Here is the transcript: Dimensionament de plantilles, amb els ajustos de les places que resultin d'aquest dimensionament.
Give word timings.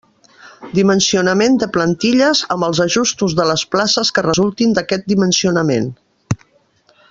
Dimensionament 0.77 1.57
de 1.63 1.67
plantilles, 1.75 2.41
amb 2.57 2.67
els 2.69 2.81
ajustos 2.87 3.37
de 3.41 3.45
les 3.53 3.67
places 3.75 4.13
que 4.17 4.27
resultin 4.29 4.75
d'aquest 4.79 5.07
dimensionament. 5.15 5.95